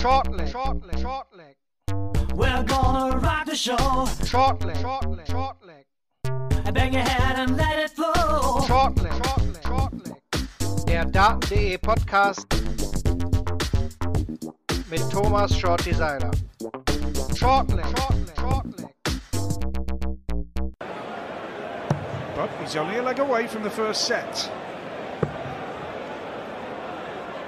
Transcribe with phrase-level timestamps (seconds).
[0.00, 1.44] Shortly, shortly, shortly.
[2.34, 4.08] We're gonna rock the show.
[4.24, 5.74] Shortly, shortly, shortly.
[6.72, 8.64] Bang your head and let it flow.
[8.66, 10.12] Shortly, shortly, shortly.
[10.86, 12.46] Der Daten.de Podcast
[14.90, 16.30] mit Thomas Short Designer.
[17.36, 18.86] Shortly, shortly, shortly.
[22.34, 24.50] But he's only a leg away from the first set.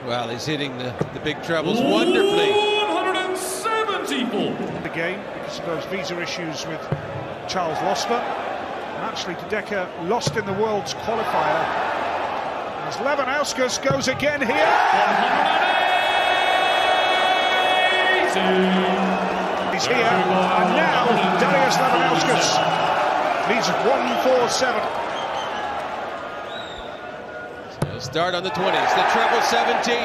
[0.07, 2.51] Well, he's hitting the, the big trebles wonderfully.
[2.51, 4.83] 174.
[4.83, 6.81] The game because of those visa issues with
[7.49, 8.19] Charles Losper.
[8.19, 11.65] And actually, Dedeker lost in the world's qualifier.
[12.89, 14.67] As Levanauskas goes again here.
[18.35, 19.73] 180.
[19.73, 20.03] He's here.
[20.03, 21.07] And now
[21.39, 22.59] Darius Levanauskas
[23.49, 24.83] leads 147.
[28.13, 29.97] Start on the 20s, the treble 17.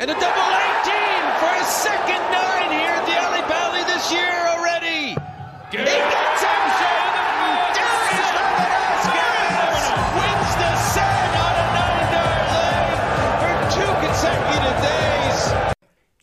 [0.00, 0.50] And a double
[0.82, 0.90] 18
[1.38, 5.14] for his second nine here at the Alley Pally this year already.
[5.70, 6.62] He gets him,
[7.70, 9.84] Darius Levanauskas
[10.18, 12.90] wins the set on a nine-dart leg
[13.38, 15.54] for two consecutive days.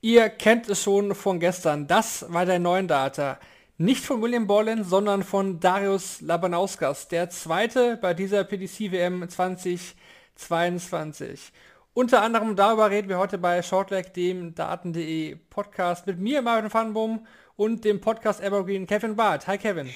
[0.02, 1.88] Ihr kennt es schon von gestern.
[1.88, 3.39] Das war der neuen Data.
[3.80, 11.53] Nicht von William Borland, sondern von Darius Labanauskas, der zweite bei dieser PDC WM 2022.
[11.94, 17.28] Unter anderem darüber reden wir heute bei Shortleg, dem Daten.de Podcast mit mir, Marvin Vanboom
[17.55, 19.45] und dem Podcast Evergreen Kevin Barth.
[19.45, 19.92] Hi Kevin.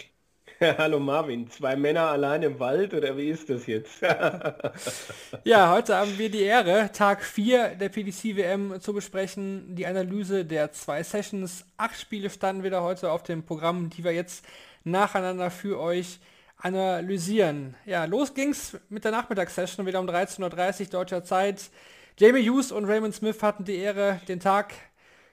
[0.77, 4.01] Hallo Marvin, zwei Männer allein im Wald oder wie ist das jetzt?
[5.43, 10.45] Ja, heute haben wir die Ehre, Tag 4 der PDC WM zu besprechen, die Analyse
[10.45, 11.65] der zwei Sessions.
[11.77, 14.45] Acht Spiele standen wieder heute auf dem Programm, die wir jetzt
[14.83, 16.19] nacheinander für euch
[16.57, 17.75] analysieren.
[17.85, 21.71] Ja, los ging's mit der Nachmittagssession wieder um 13.30 Uhr deutscher Zeit.
[22.19, 24.73] Jamie Hughes und Raymond Smith hatten die Ehre, den Tag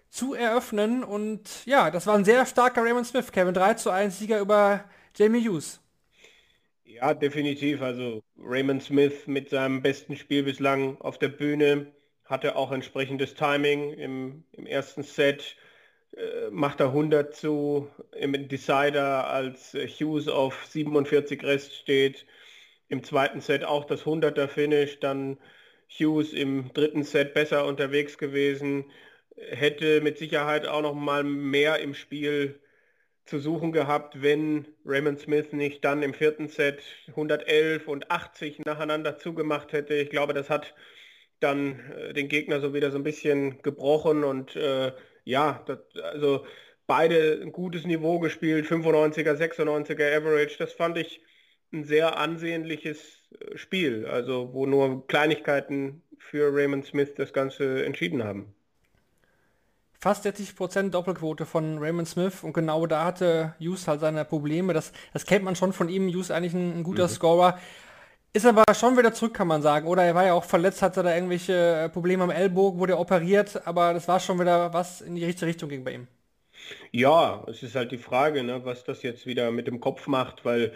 [0.09, 3.53] zu eröffnen und ja, das war ein sehr starker Raymond Smith, Kevin.
[3.53, 4.85] 3 zu 1 Sieger über
[5.19, 5.81] Jamie Hughes.
[6.85, 7.83] ja, definitiv.
[7.83, 11.93] Also Raymond Smith mit seinem besten Spiel bislang auf der Bühne
[12.25, 15.57] hatte auch entsprechendes Timing im, im ersten Set.
[16.17, 22.25] Äh, macht er 100 zu im Decider, als Hughes auf 47 Rest steht.
[22.89, 25.39] Im zweiten Set auch das 100er Finish, dann
[25.89, 28.85] Hughes im dritten Set besser unterwegs gewesen,
[29.37, 32.61] hätte mit Sicherheit auch noch mal mehr im Spiel
[33.29, 39.19] zu suchen gehabt, wenn Raymond Smith nicht dann im vierten Set 111 und 80 nacheinander
[39.19, 39.95] zugemacht hätte.
[39.95, 40.75] Ich glaube, das hat
[41.41, 44.93] dann äh, den Gegner so wieder so ein bisschen gebrochen und äh,
[45.25, 46.47] ja, das, also
[46.87, 51.23] beide ein gutes Niveau gespielt, 95er, 96er Average, das fand ich
[51.73, 58.25] ein sehr ansehnliches äh, Spiel, also wo nur Kleinigkeiten für Raymond Smith das Ganze entschieden
[58.25, 58.55] haben.
[60.01, 64.73] Fast 60% Doppelquote von Raymond Smith und genau da hatte Hughes halt seine Probleme.
[64.73, 66.09] Das, das kennt man schon von ihm.
[66.09, 67.59] Hughes eigentlich ein, ein guter Scorer.
[68.33, 69.87] Ist aber schon wieder zurück, kann man sagen.
[69.89, 73.67] Oder er war ja auch verletzt, hatte da irgendwelche äh, Probleme am Ellbogen, wurde operiert,
[73.67, 76.07] aber das war schon wieder was in die richtige Richtung ging bei ihm.
[76.93, 80.45] Ja, es ist halt die Frage, ne, was das jetzt wieder mit dem Kopf macht,
[80.45, 80.73] weil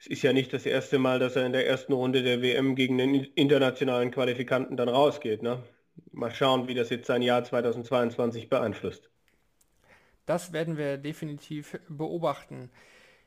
[0.00, 2.74] es ist ja nicht das erste Mal, dass er in der ersten Runde der WM
[2.76, 5.42] gegen den internationalen Qualifikanten dann rausgeht.
[5.42, 5.62] Ne?
[6.14, 9.10] Mal schauen, wie das jetzt sein Jahr 2022 beeinflusst.
[10.26, 12.70] Das werden wir definitiv beobachten.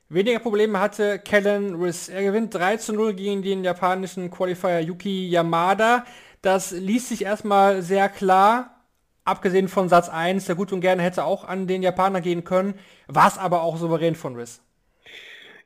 [0.09, 2.07] Weniger Probleme hatte Kellen Riss.
[2.07, 6.05] Er gewinnt 3 zu 0 gegen den japanischen Qualifier Yuki Yamada.
[6.41, 8.85] Das ließ sich erstmal sehr klar,
[9.25, 12.79] abgesehen von Satz 1, der gut und gerne hätte auch an den Japaner gehen können,
[13.07, 14.61] war es aber auch souverän von Riss.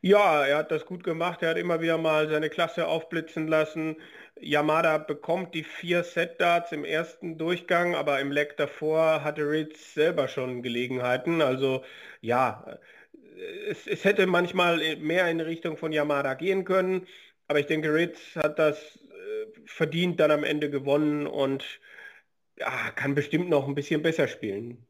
[0.02, 1.44] Ja, er hat das gut gemacht.
[1.44, 3.98] Er hat immer wieder mal seine Klasse aufblitzen lassen.
[4.42, 10.28] Yamada bekommt die vier Set-Darts im ersten Durchgang, aber im Leck davor hatte Ritz selber
[10.28, 11.42] schon Gelegenheiten.
[11.42, 11.84] Also
[12.22, 12.80] ja,
[13.68, 17.08] es, es hätte manchmal mehr in Richtung von Yamada gehen können,
[17.48, 21.64] aber ich denke, Ritz hat das äh, verdient dann am Ende gewonnen und
[22.58, 24.86] ja, kann bestimmt noch ein bisschen besser spielen.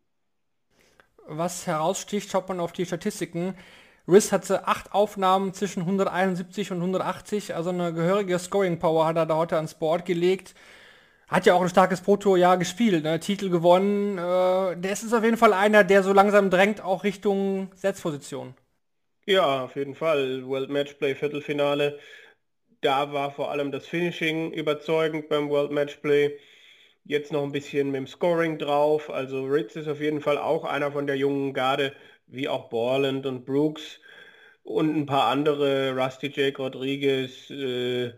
[1.27, 3.55] Was heraussticht, schaut man auf die Statistiken.
[4.07, 9.25] Riss hatte acht Aufnahmen zwischen 171 und 180, also eine gehörige Scoring Power hat er
[9.25, 10.55] da heute ans Board gelegt.
[11.27, 13.19] Hat ja auch ein starkes Proto-Jahr gespielt, ne?
[13.19, 14.17] Titel gewonnen.
[14.17, 18.53] Äh, der ist auf jeden Fall einer, der so langsam drängt, auch Richtung Setzposition.
[19.25, 20.45] Ja, auf jeden Fall.
[20.47, 21.99] World Matchplay Viertelfinale.
[22.81, 26.37] Da war vor allem das Finishing überzeugend beim World Matchplay.
[27.05, 29.09] Jetzt noch ein bisschen mit dem Scoring drauf.
[29.09, 31.93] Also Ritz ist auf jeden Fall auch einer von der jungen Garde,
[32.31, 33.99] wie auch Borland und Brooks
[34.63, 38.13] und ein paar andere, Rusty Jake Rodriguez, äh,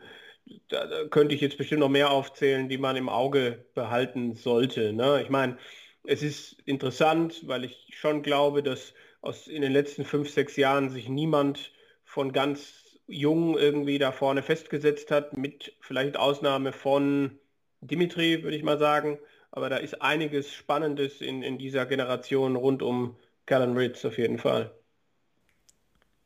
[0.70, 4.94] da, da, könnte ich jetzt bestimmt noch mehr aufzählen, die man im Auge behalten sollte.
[4.94, 5.22] Ne?
[5.22, 5.58] Ich meine,
[6.04, 10.90] es ist interessant, weil ich schon glaube, dass aus in den letzten fünf, sechs Jahren
[10.90, 11.72] sich niemand
[12.04, 17.40] von ganz jung irgendwie da vorne festgesetzt hat, mit vielleicht Ausnahme von
[17.82, 19.20] Dimitri, würde ich mal sagen.
[19.52, 24.38] Aber da ist einiges Spannendes in, in dieser Generation rund um Callan Ritz auf jeden
[24.38, 24.72] Fall.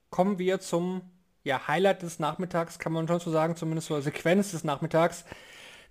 [0.09, 1.01] Kommen wir zum
[1.43, 5.25] ja, Highlight des Nachmittags, kann man schon so sagen, zumindest zur Sequenz des Nachmittags.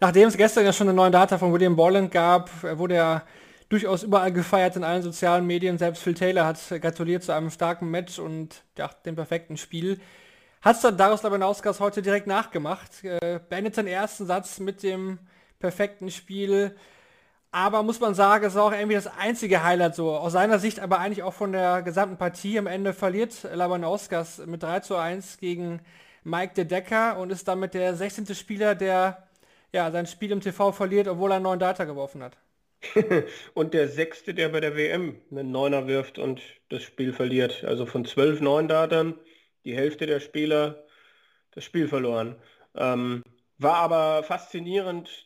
[0.01, 3.23] Nachdem es gestern ja schon eine neue Data von William Borland gab, wurde er
[3.69, 5.79] durchaus überall gefeiert in allen sozialen Medien.
[5.79, 10.01] Selbst Phil Taylor hat gratuliert zu einem starken Match und ja, dem perfekten Spiel.
[10.63, 13.05] Hat es dann Darius Labanauskas heute direkt nachgemacht.
[13.05, 15.19] Äh, beendet seinen ersten Satz mit dem
[15.59, 16.77] perfekten Spiel.
[17.53, 20.15] Aber muss man sagen, es ist auch irgendwie das einzige Highlight so.
[20.15, 22.59] Aus seiner Sicht aber eigentlich auch von der gesamten Partie.
[22.59, 25.81] Am Ende verliert Labanauskas mit 3 zu 1 gegen
[26.25, 28.35] Mike de Decker und ist damit der 16.
[28.35, 29.27] Spieler, der
[29.73, 32.37] ja, sein Spiel im TV verliert, obwohl er einen neuen Data geworfen hat.
[33.55, 37.65] und der sechste, der bei der WM einen Neuner wirft und das Spiel verliert.
[37.65, 39.15] Also von zwölf neuen Datern,
[39.65, 40.85] die Hälfte der Spieler
[41.53, 42.37] das Spiel verloren.
[42.75, 43.23] Ähm,
[43.59, 45.26] war aber faszinierend,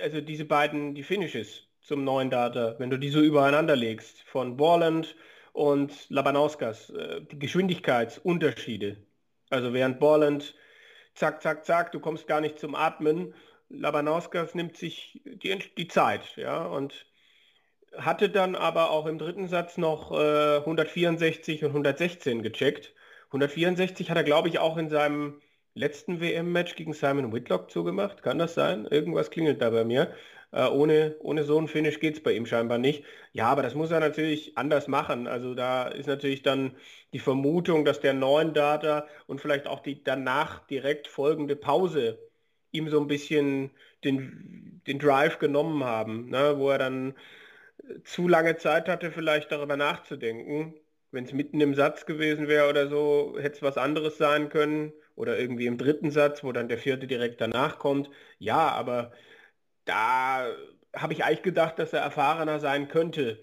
[0.00, 4.56] also diese beiden, die Finishes zum neuen Data, wenn du die so übereinander legst, von
[4.56, 5.16] Borland
[5.52, 8.96] und Labanauskas, äh, die Geschwindigkeitsunterschiede.
[9.50, 10.54] Also während Borland
[11.14, 13.34] zack, zack, zack, du kommst gar nicht zum Atmen
[13.70, 17.06] Labanauskas nimmt sich die, die Zeit, ja, und
[17.96, 22.94] hatte dann aber auch im dritten Satz noch äh, 164 und 116 gecheckt.
[23.28, 25.40] 164 hat er, glaube ich, auch in seinem
[25.78, 28.22] letzten WM-Match gegen Simon Whitlock zugemacht.
[28.22, 28.86] Kann das sein?
[28.86, 30.12] Irgendwas klingelt da bei mir.
[30.52, 33.04] Äh, ohne, ohne so einen Finish geht es bei ihm scheinbar nicht.
[33.32, 35.26] Ja, aber das muss er natürlich anders machen.
[35.26, 36.74] Also da ist natürlich dann
[37.12, 42.18] die Vermutung, dass der neuen Data und vielleicht auch die danach direkt folgende Pause
[42.72, 43.70] ihm so ein bisschen
[44.04, 46.54] den, den Drive genommen haben, ne?
[46.58, 47.14] wo er dann
[48.04, 50.74] zu lange Zeit hatte, vielleicht darüber nachzudenken.
[51.10, 54.92] Wenn es mitten im Satz gewesen wäre oder so, hätte es was anderes sein können.
[55.16, 58.08] Oder irgendwie im dritten Satz, wo dann der vierte direkt danach kommt.
[58.38, 59.12] Ja, aber
[59.84, 60.46] da
[60.94, 63.38] habe ich eigentlich gedacht, dass er erfahrener sein könnte,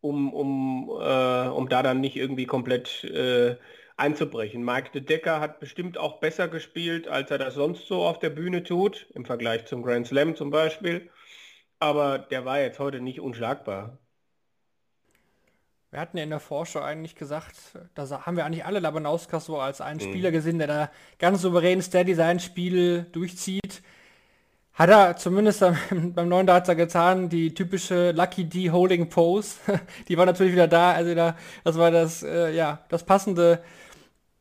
[0.00, 3.56] um, um, äh, um da dann nicht irgendwie komplett äh,
[3.96, 4.64] einzubrechen.
[4.64, 8.30] Mike de Decker hat bestimmt auch besser gespielt, als er das sonst so auf der
[8.30, 11.10] Bühne tut, im Vergleich zum Grand Slam zum Beispiel.
[11.80, 13.98] Aber der war jetzt heute nicht unschlagbar.
[15.90, 17.56] Wir hatten ja in der Vorschau eigentlich gesagt,
[17.94, 20.10] da haben wir eigentlich alle Labanauskas so als einen mhm.
[20.10, 23.82] Spieler gesehen, der da ganz souverän Steady sein Spiel durchzieht.
[24.74, 25.60] Hat er zumindest
[26.14, 29.56] beim neuen Data getan, die typische Lucky D Holding Pose.
[30.08, 33.62] Die war natürlich wieder da, also da, das war das, äh, ja, das passende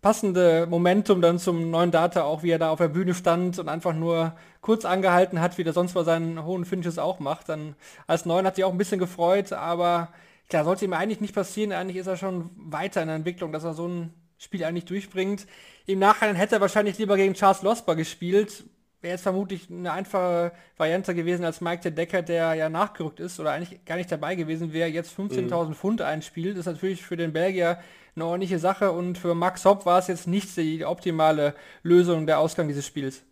[0.02, 3.68] passende Momentum dann zum neuen Data, auch wie er da auf der Bühne stand und
[3.68, 7.50] einfach nur kurz angehalten hat, wie er sonst bei seinen hohen Finishes auch macht.
[7.50, 10.10] Dann als Neun hat sich auch ein bisschen gefreut, aber
[10.50, 11.72] klar, sollte ihm eigentlich nicht passieren.
[11.72, 15.48] Eigentlich ist er schon weiter in der Entwicklung, dass er so ein Spiel eigentlich durchbringt.
[15.86, 18.66] Im Nachhinein hätte er wahrscheinlich lieber gegen Charles Losber gespielt.
[19.02, 23.40] Wäre jetzt vermutlich eine einfache Variante gewesen als Mike der Decker, der ja nachgerückt ist
[23.40, 25.76] oder eigentlich gar nicht dabei gewesen wäre, jetzt 15.000 mhm.
[25.76, 26.58] Pfund einspielt.
[26.58, 27.80] Das ist natürlich für den Belgier
[28.16, 31.54] eine ordentliche Sache und für Max Hopp war es jetzt nicht die optimale
[31.84, 33.24] Lösung der Ausgang dieses Spiels.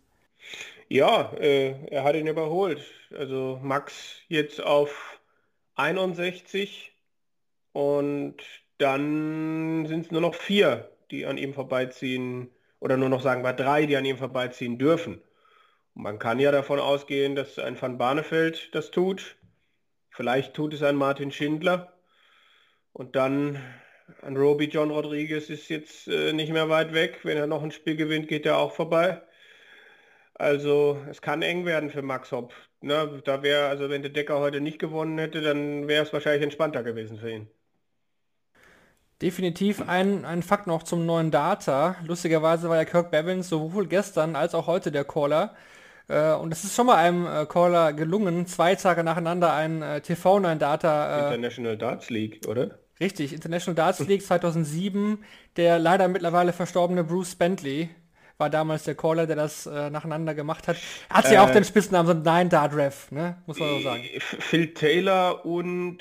[0.88, 2.80] Ja, äh, er hat ihn überholt.
[3.16, 5.18] Also Max jetzt auf
[5.74, 6.95] 61
[7.76, 8.36] und
[8.78, 13.52] dann sind es nur noch vier, die an ihm vorbeiziehen oder nur noch sagen wir
[13.52, 15.20] drei, die an ihm vorbeiziehen dürfen.
[15.94, 19.36] Und man kann ja davon ausgehen, dass ein Van Barneveld das tut.
[20.10, 21.92] Vielleicht tut es ein Martin Schindler.
[22.94, 23.62] Und dann
[24.22, 27.20] an Roby John Rodriguez ist jetzt äh, nicht mehr weit weg.
[27.24, 29.20] Wenn er noch ein Spiel gewinnt, geht er auch vorbei.
[30.32, 32.54] Also es kann eng werden für Max Hopp.
[32.80, 36.42] Ne, da wäre, also wenn der Decker heute nicht gewonnen hätte, dann wäre es wahrscheinlich
[36.42, 37.50] entspannter gewesen für ihn.
[39.22, 41.96] Definitiv ein, ein Fakt noch zum neuen Data.
[42.04, 45.54] Lustigerweise war ja Kirk Bevins sowohl gestern als auch heute der Caller.
[46.08, 50.02] Äh, und es ist schon mal einem äh, Caller gelungen, zwei Tage nacheinander ein äh,
[50.02, 51.30] TV-neuen Data...
[51.30, 52.78] Äh, International Darts League, oder?
[53.00, 55.24] Richtig, International Darts League 2007.
[55.56, 57.88] Der leider mittlerweile verstorbene Bruce Bentley
[58.36, 60.76] war damals der Caller, der das äh, nacheinander gemacht hat.
[61.08, 63.38] Hat ja auch äh, den Spitznamen, so Nine Dart Ref, ne?
[63.46, 64.04] muss man so sagen.
[64.18, 66.00] Phil Taylor und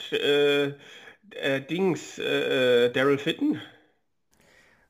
[1.34, 3.62] äh, äh Dings, äh, Daryl Fitton.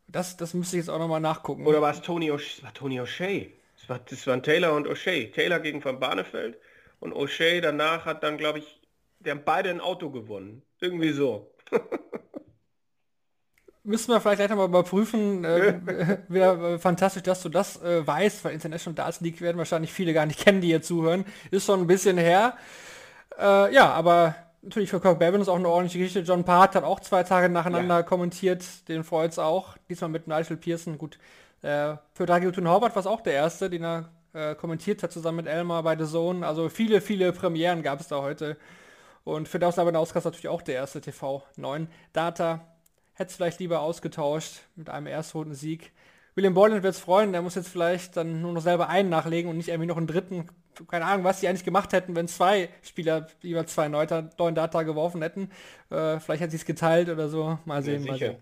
[0.07, 1.65] Das, das müsste ich jetzt auch nochmal nachgucken.
[1.65, 2.71] Oder war es Tony O'Shea?
[2.73, 3.49] Tony O'Shea.
[3.77, 5.33] Das, war, das waren Taylor und O'Shea.
[5.33, 6.57] Taylor gegen Van Barneveld
[6.99, 8.81] und O'Shea danach hat dann, glaube ich,
[9.19, 10.61] die haben beide ein Auto gewonnen.
[10.79, 11.51] Irgendwie so.
[13.85, 15.45] müssen wir vielleicht gleich nochmal überprüfen.
[15.45, 15.79] Äh,
[16.27, 20.13] wieder äh, fantastisch, dass du das äh, weißt, weil International Darts League werden wahrscheinlich viele
[20.13, 21.25] gar nicht kennen, die hier zuhören.
[21.51, 22.57] Ist schon ein bisschen her.
[23.39, 24.35] Äh, ja, aber
[24.65, 26.19] natürlich für Kirk Bevan ist auch eine ordentliche Geschichte.
[26.19, 28.03] John Part hat auch zwei Tage nacheinander ja.
[28.03, 29.77] kommentiert, den freut's auch.
[29.89, 30.98] Diesmal mit Nigel Pearson.
[30.98, 31.17] Gut,
[31.62, 35.38] äh, für Tun Howard war es auch der erste, den er äh, kommentiert hat, zusammen
[35.38, 36.45] mit Elmar bei The Zone.
[36.45, 38.57] Also viele, viele Premieren gab es da heute.
[39.24, 41.88] Und für Daus Labanauskas natürlich auch der erste TV 9.
[42.13, 42.62] Data
[43.13, 45.91] hätte es vielleicht lieber ausgetauscht mit einem Erstrunden-Sieg.
[46.35, 49.49] William Borland wird es freuen, der muss jetzt vielleicht dann nur noch selber einen nachlegen
[49.49, 50.47] und nicht irgendwie noch einen dritten.
[50.89, 55.21] Keine Ahnung, was die eigentlich gemacht hätten, wenn zwei Spieler lieber zwei neuen Data geworfen
[55.21, 55.49] hätten.
[55.89, 57.57] Äh, vielleicht hat sie es geteilt oder so.
[57.63, 58.35] Mal sehen, ja, mal sehen.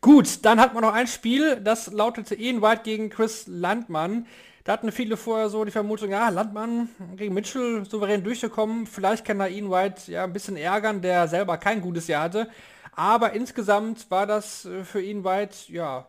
[0.00, 4.26] Gut, dann hat man noch ein Spiel, das lautete Ian White gegen Chris Landmann.
[4.64, 8.86] Da hatten viele vorher so die Vermutung, ja, Landmann gegen Mitchell souverän durchgekommen.
[8.86, 12.48] Vielleicht kann er Ian White ja ein bisschen ärgern, der selber kein gutes Jahr hatte.
[12.92, 16.06] Aber insgesamt war das äh, für ihn weit, ja,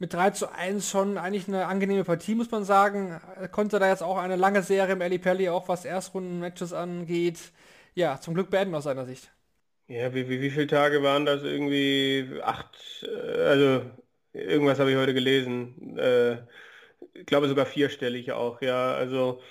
[0.00, 3.20] mit 3 zu 1 schon eigentlich eine angenehme Partie, muss man sagen.
[3.40, 7.38] Er konnte da jetzt auch eine lange Serie im Ali Pelli, auch was Erstrunden-Matches angeht,
[7.94, 9.30] ja, zum Glück beenden aus seiner Sicht.
[9.88, 11.42] Ja, wie, wie, wie viele Tage waren das?
[11.42, 13.90] Irgendwie acht, äh, also
[14.32, 15.98] irgendwas habe ich heute gelesen.
[15.98, 16.46] Äh,
[17.14, 18.94] ich glaube sogar vierstellig auch, ja.
[18.94, 19.42] Also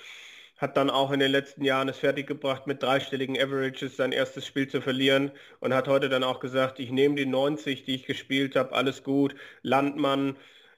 [0.60, 4.68] hat dann auch in den letzten Jahren es fertiggebracht, mit dreistelligen Averages sein erstes Spiel
[4.68, 8.56] zu verlieren und hat heute dann auch gesagt, ich nehme die 90, die ich gespielt
[8.56, 9.34] habe, alles gut.
[9.62, 10.36] Landmann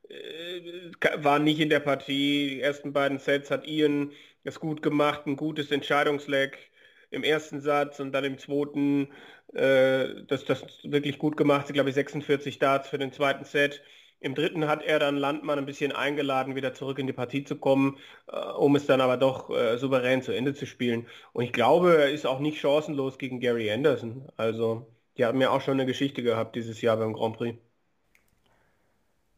[0.08, 0.60] äh,
[1.16, 2.50] war nicht in der Partie.
[2.50, 4.12] Die ersten beiden Sets hat Ian
[4.44, 6.70] es gut gemacht, ein gutes Entscheidungsleck
[7.10, 9.08] im ersten Satz und dann im zweiten
[9.52, 11.66] äh, das, das wirklich gut gemacht.
[11.68, 13.82] Ich glaube, 46 Darts für den zweiten Set.
[14.22, 17.56] Im dritten hat er dann Landmann ein bisschen eingeladen, wieder zurück in die Partie zu
[17.56, 17.98] kommen,
[18.28, 21.06] äh, um es dann aber doch äh, souverän zu Ende zu spielen.
[21.32, 24.28] Und ich glaube, er ist auch nicht chancenlos gegen Gary Anderson.
[24.36, 24.86] Also,
[25.16, 27.58] die haben ja auch schon eine Geschichte gehabt dieses Jahr beim Grand Prix.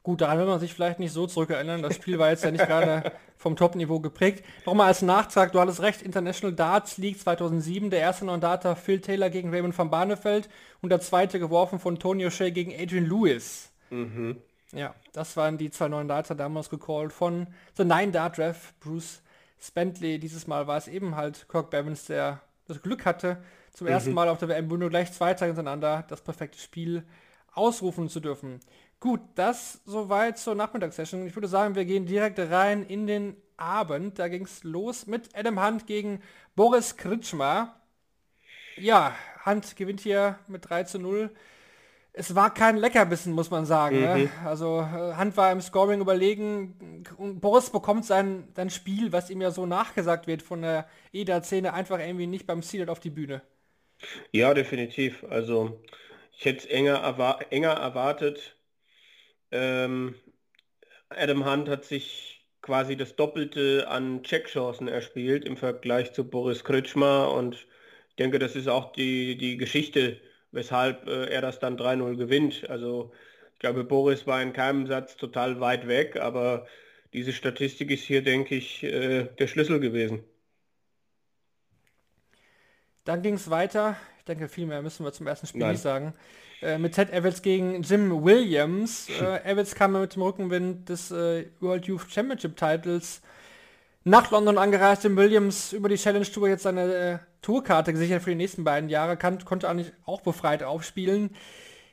[0.02, 1.82] Gut, daran will man sich vielleicht nicht so zurückerinnern.
[1.82, 4.44] Das Spiel war jetzt ja nicht gerade vom Top-Niveau geprägt.
[4.66, 9.30] Nochmal als Nachtrag, du hattest recht, International Darts League 2007, der erste Non-Data Phil Taylor
[9.30, 10.50] gegen Raymond van Barneveld
[10.82, 13.72] und der zweite geworfen von Tony O'Shea gegen Adrian Lewis.
[13.88, 14.42] Mhm.
[14.72, 19.22] Ja, das waren die zwei neuen Darts damals gecallt von The Nine Dart Ref, Bruce
[19.60, 20.18] Spentley.
[20.18, 23.42] Dieses Mal war es eben halt Kirk Bevins, der das Glück hatte,
[23.72, 23.92] zum mhm.
[23.92, 27.04] ersten Mal auf der WM Bühne gleich zwei Tage hintereinander das perfekte Spiel
[27.52, 28.60] ausrufen zu dürfen.
[29.00, 31.26] Gut, das soweit zur Nachmittagssession.
[31.26, 34.18] Ich würde sagen, wir gehen direkt rein in den Abend.
[34.18, 36.20] Da ging es los mit Adam Hunt gegen
[36.56, 37.74] Boris Kritschmer.
[38.76, 41.30] Ja, Hunt gewinnt hier mit 3 zu 0
[42.16, 44.00] es war kein Leckerbissen, muss man sagen.
[44.00, 44.14] Ne?
[44.14, 44.22] Mhm.
[44.22, 44.30] Ne?
[44.44, 47.04] Also äh, Hand war im Scoring überlegen.
[47.40, 51.98] Boris bekommt sein, sein Spiel, was ihm ja so nachgesagt wird von der EDA-Szene, einfach
[51.98, 53.42] irgendwie nicht beim Seeded auf die Bühne.
[54.30, 55.24] Ja, definitiv.
[55.28, 55.82] Also
[56.36, 58.56] ich hätte es enger, erwar enger erwartet.
[59.50, 60.14] Ähm,
[61.08, 67.32] Adam Hunt hat sich quasi das Doppelte an Checkchancen erspielt im Vergleich zu Boris Kritschmer
[67.32, 67.66] und
[68.10, 70.20] ich denke, das ist auch die, die Geschichte
[70.54, 72.68] weshalb äh, er das dann 3-0 gewinnt.
[72.70, 73.12] Also
[73.54, 76.66] ich glaube, Boris war in keinem Satz total weit weg, aber
[77.12, 80.24] diese Statistik ist hier, denke ich, äh, der Schlüssel gewesen.
[83.04, 83.96] Dann ging es weiter.
[84.18, 85.72] Ich denke, viel mehr müssen wir zum ersten Spiel Nein.
[85.72, 86.14] nicht sagen.
[86.62, 89.08] Äh, mit Ted Evans gegen Jim Williams.
[89.20, 93.20] Äh, Evans kam mit dem Rückenwind des äh, World Youth Championship Titles
[94.04, 95.04] nach London angereist.
[95.04, 98.88] Jim Williams über die Challenge Tour jetzt seine äh, Tourkarte gesichert für die nächsten beiden
[98.88, 101.34] Jahre, kann, konnte eigentlich auch befreit aufspielen.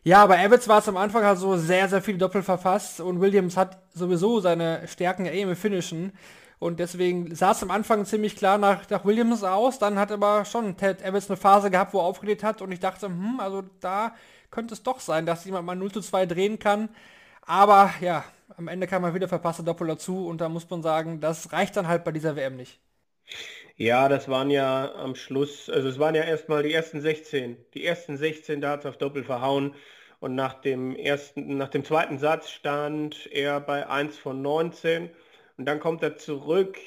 [0.04, 3.22] Ja, aber Evans war es am Anfang halt so sehr, sehr viele Doppel verfasst und
[3.22, 6.14] Williams hat sowieso seine Stärken eher im Finishen.
[6.58, 9.80] Und deswegen sah es am Anfang ziemlich klar nach, nach Williams aus.
[9.80, 12.62] Dann hat aber schon Ted Evans eine Phase gehabt, wo er aufgelegt hat.
[12.62, 14.14] Und ich dachte, hm, also da
[14.52, 16.90] könnte es doch sein, dass jemand mal 0 zu 2 drehen kann.
[17.48, 18.24] Aber ja,
[18.58, 20.28] am Ende kam er wieder verpasste Doppel dazu.
[20.28, 22.80] Und da muss man sagen, das reicht dann halt bei dieser WM nicht.
[23.78, 27.86] Ja, das waren ja am Schluss, also es waren ja erstmal die ersten 16, die
[27.86, 29.76] ersten 16 Darts auf Doppel verhauen.
[30.20, 35.10] Und nach dem ersten, nach dem zweiten Satz stand er bei 1 von 19
[35.58, 36.78] und dann kommt er zurück,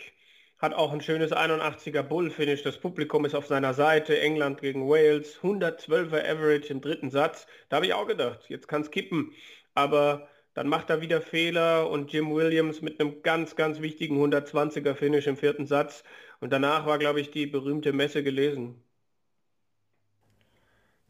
[0.59, 5.41] hat auch ein schönes 81er Bull-Finish, das Publikum ist auf seiner Seite, England gegen Wales,
[5.43, 9.33] 112er Average im dritten Satz, da habe ich auch gedacht, jetzt kann es kippen,
[9.75, 14.95] aber dann macht er wieder Fehler und Jim Williams mit einem ganz, ganz wichtigen 120er
[14.95, 16.05] Finish im vierten Satz.
[16.41, 18.81] Und danach war, glaube ich, die berühmte Messe gelesen.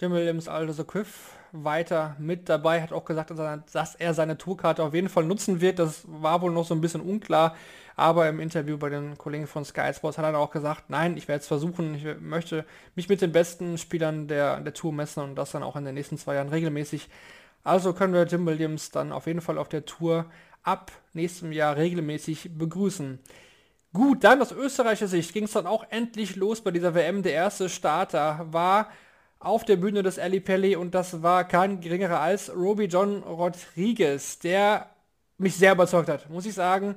[0.01, 4.93] Jim Williams, Aldo Quiff, weiter mit dabei, hat auch gesagt, dass er seine Tourkarte auf
[4.93, 5.79] jeden Fall nutzen wird.
[5.79, 7.55] Das war wohl noch so ein bisschen unklar,
[7.95, 11.29] aber im Interview bei den Kollegen von Sky Sports hat er auch gesagt, nein, ich
[11.29, 12.65] werde es versuchen, ich möchte
[12.97, 15.95] mich mit den besten Spielern der, der Tour messen und das dann auch in den
[15.95, 17.09] nächsten zwei Jahren regelmäßig
[17.65, 20.27] Also können wir Jim Williams dann auf jeden Fall auf der Tour
[20.63, 23.19] ab nächstem Jahr regelmäßig begrüßen.
[23.93, 27.23] Gut, dann aus österreichischer Sicht ging es dann auch endlich los bei dieser WM.
[27.23, 28.91] Der erste Starter war
[29.39, 34.39] auf der Bühne des Ali Pelli und das war kein geringerer als Roby John Rodriguez,
[34.41, 34.91] der
[35.39, 36.97] mich sehr überzeugt hat, muss ich sagen.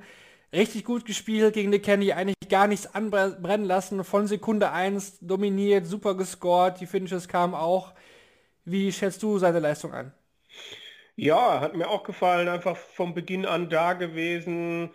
[0.53, 5.85] Richtig gut gespielt gegen den Kenny, eigentlich gar nichts anbrennen lassen, von Sekunde 1 dominiert,
[5.85, 7.93] super gescored, die Finishes kamen auch.
[8.63, 10.13] Wie schätzt du seine Leistung an?
[11.19, 14.91] Ja, hat mir auch gefallen, einfach vom Beginn an da gewesen.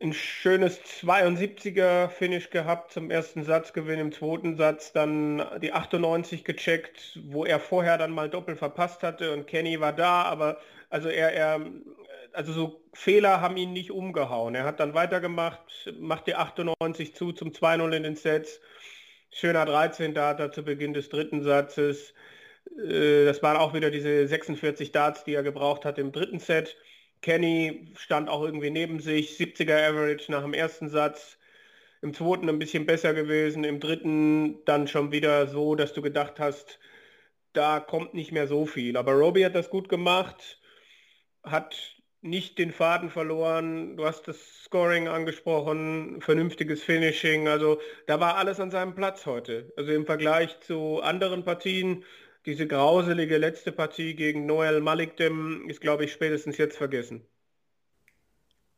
[0.00, 7.20] Ein schönes 72er Finish gehabt zum ersten Satzgewinn, im zweiten Satz dann die 98 gecheckt,
[7.24, 10.58] wo er vorher dann mal doppelt verpasst hatte und Kenny war da, aber
[10.90, 11.60] also er, er
[12.32, 14.54] also so Fehler haben ihn nicht umgehauen.
[14.54, 18.60] Er hat dann weitergemacht, macht die 98 zu zum 2-0 in den Sets.
[19.30, 22.14] Schöner 13 Data zu Beginn des dritten Satzes.
[22.66, 26.76] Äh, das waren auch wieder diese 46 Darts, die er gebraucht hat im dritten Set.
[27.20, 31.38] Kenny stand auch irgendwie neben sich, 70er Average nach dem ersten Satz.
[32.02, 36.40] Im zweiten ein bisschen besser gewesen, im dritten dann schon wieder so, dass du gedacht
[36.40, 36.80] hast,
[37.52, 38.96] da kommt nicht mehr so viel.
[38.96, 40.60] Aber Roby hat das gut gemacht,
[41.44, 43.96] hat nicht den Faden verloren.
[43.96, 47.48] Du hast das Scoring angesprochen, vernünftiges Finishing.
[47.48, 49.72] Also da war alles an seinem Platz heute.
[49.76, 52.04] Also im Vergleich zu anderen Partien,
[52.46, 57.26] diese grauselige letzte Partie gegen Noel Malikdem ist, glaube ich, spätestens jetzt vergessen.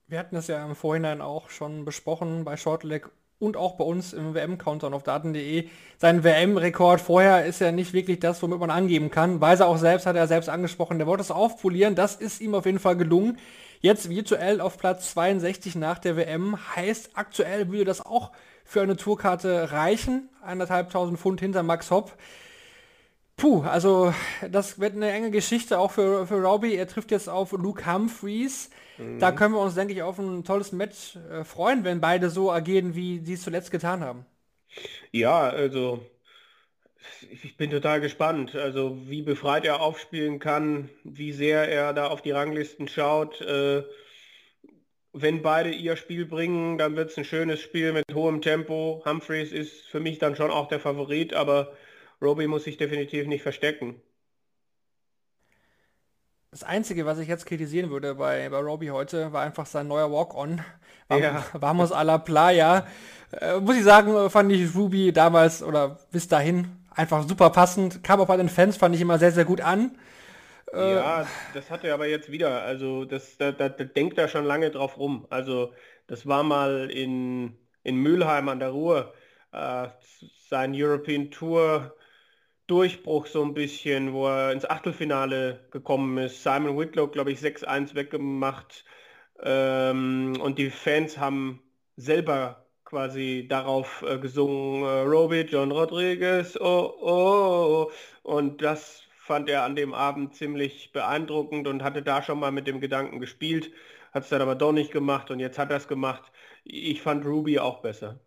[0.07, 4.13] Wir hatten es ja im Vorhinein auch schon besprochen bei Shortleg und auch bei uns
[4.13, 5.69] im WM-Countdown auf daten.de.
[5.99, 9.41] Sein WM-Rekord vorher ist ja nicht wirklich das, womit man angeben kann.
[9.41, 11.95] Weiß er auch selbst, hat er selbst angesprochen, der wollte es aufpolieren.
[11.95, 13.39] Das ist ihm auf jeden Fall gelungen.
[13.81, 16.59] Jetzt virtuell auf Platz 62 nach der WM.
[16.77, 18.33] Heißt, aktuell würde das auch
[18.65, 20.29] für eine Tourkarte reichen.
[20.43, 22.17] Eineinhalbtausend Pfund hinter Max Hopp.
[23.37, 24.15] Puh, also
[24.51, 26.77] das wird eine enge Geschichte auch für, für Robbie.
[26.77, 28.71] Er trifft jetzt auf Luke Humphreys.
[28.99, 29.19] Mhm.
[29.19, 32.53] Da können wir uns, denke ich, auf ein tolles Match äh, freuen, wenn beide so
[32.53, 34.25] agieren, wie sie es zuletzt getan haben.
[35.11, 36.05] Ja, also
[37.43, 42.23] ich bin total gespannt, also wie befreit er aufspielen kann, wie sehr er da auf
[42.23, 43.41] die Ranglisten schaut.
[43.41, 43.83] Äh,
[45.13, 49.03] wenn beide ihr Spiel bringen, dann wird es ein schönes Spiel mit hohem Tempo.
[49.05, 51.73] Humphreys ist für mich dann schon auch der Favorit, aber
[52.23, 54.01] Roby muss sich definitiv nicht verstecken.
[56.51, 60.13] Das Einzige, was ich jetzt kritisieren würde bei, bei Roby heute, war einfach sein neuer
[60.13, 60.61] Walk-On.
[61.11, 61.45] Ja.
[61.53, 62.87] Vamos a la Playa.
[63.41, 68.05] Äh, muss ich sagen, fand ich Ruby damals oder bis dahin einfach super passend.
[68.05, 69.99] Kam auch bei den Fans, fand ich immer sehr, sehr gut an.
[70.73, 72.63] Äh, ja, das hat er aber jetzt wieder.
[72.63, 75.27] Also das, da, da, da denkt er schon lange drauf rum.
[75.31, 75.73] Also
[76.07, 79.13] das war mal in, in Mülheim an der Ruhr.
[79.53, 79.89] Äh,
[80.49, 81.95] sein European Tour
[82.67, 86.43] Durchbruch so ein bisschen, wo er ins Achtelfinale gekommen ist.
[86.43, 88.85] Simon Whitlow, glaube ich, 6-1 weggemacht.
[89.43, 91.63] Ähm, und die Fans haben
[91.97, 97.93] selber quasi darauf äh, gesungen, äh, Roby, John Rodriguez, oh, oh, oh.
[98.23, 102.67] Und das fand er an dem Abend ziemlich beeindruckend und hatte da schon mal mit
[102.67, 103.73] dem Gedanken gespielt,
[104.13, 106.31] hat es dann aber doch nicht gemacht und jetzt hat er es gemacht.
[106.65, 108.21] Ich fand Ruby auch besser.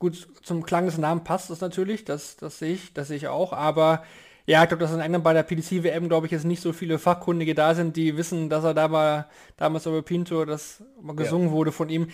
[0.00, 3.28] Gut, zum Klang des Namens passt es natürlich, das, das sehe ich, das sehe ich
[3.28, 4.02] auch, aber
[4.46, 6.98] ja, ich glaube, dass in England bei der PDC-WM, glaube ich, jetzt nicht so viele
[6.98, 9.26] Fachkundige da sind, die wissen, dass er da mal
[9.58, 11.52] damals über Pinto, das mal gesungen ja.
[11.52, 12.08] wurde von ihm.